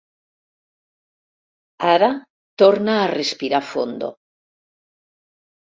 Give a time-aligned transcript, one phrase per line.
[1.91, 2.09] Ara
[2.63, 4.13] torna a respirar fondo.